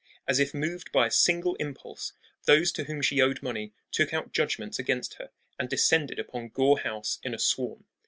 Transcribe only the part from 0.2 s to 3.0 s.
As if moved by a single impulse, those to